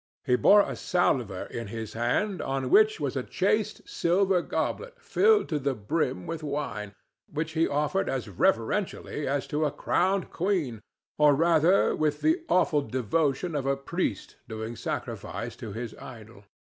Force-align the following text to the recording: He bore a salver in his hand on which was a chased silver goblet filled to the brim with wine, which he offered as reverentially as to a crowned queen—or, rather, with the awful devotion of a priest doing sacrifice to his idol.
He 0.25 0.35
bore 0.35 0.61
a 0.61 0.75
salver 0.75 1.43
in 1.43 1.67
his 1.67 1.93
hand 1.93 2.41
on 2.41 2.71
which 2.71 2.99
was 2.99 3.15
a 3.15 3.21
chased 3.21 3.87
silver 3.87 4.41
goblet 4.41 4.99
filled 4.99 5.47
to 5.49 5.59
the 5.59 5.75
brim 5.75 6.25
with 6.25 6.41
wine, 6.41 6.95
which 7.31 7.51
he 7.51 7.67
offered 7.67 8.09
as 8.09 8.27
reverentially 8.27 9.27
as 9.27 9.45
to 9.45 9.63
a 9.63 9.69
crowned 9.71 10.31
queen—or, 10.31 11.35
rather, 11.35 11.95
with 11.95 12.21
the 12.21 12.41
awful 12.49 12.81
devotion 12.81 13.53
of 13.55 13.67
a 13.67 13.77
priest 13.77 14.37
doing 14.47 14.75
sacrifice 14.75 15.55
to 15.57 15.71
his 15.71 15.93
idol. 15.93 16.45